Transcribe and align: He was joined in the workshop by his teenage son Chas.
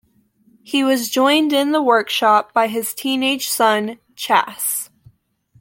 He 0.63 0.83
was 0.83 1.11
joined 1.11 1.53
in 1.53 1.73
the 1.73 1.81
workshop 1.83 2.53
by 2.53 2.69
his 2.69 2.91
teenage 2.95 3.47
son 3.47 3.99
Chas. 4.15 4.89